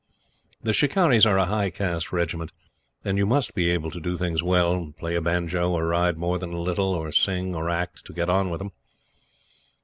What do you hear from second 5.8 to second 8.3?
ride more than a little, or sing, or act to get